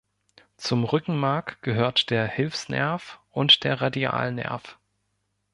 Zum 0.57 0.83
Rückenmark 0.83 1.61
gehört 1.61 2.09
der 2.09 2.25
Hilfsnerv 2.25 3.19
und 3.29 3.63
der 3.63 3.81
Radialnerv. 3.81 4.79